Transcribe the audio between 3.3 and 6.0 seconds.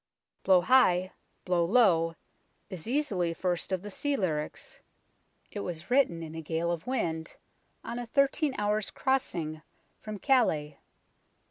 first of the sea lyrics. It was